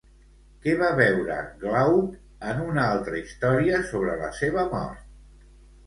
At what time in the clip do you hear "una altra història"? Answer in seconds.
2.73-3.87